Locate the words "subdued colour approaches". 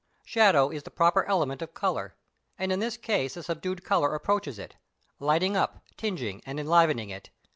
3.43-4.57